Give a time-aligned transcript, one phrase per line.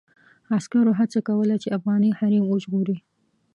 [0.57, 2.97] عسکرو هڅه کوله چې افغاني حريم وژغوري.